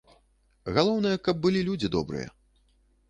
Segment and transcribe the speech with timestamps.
[0.77, 2.27] Галоўнае, каб былі людзі добрыя.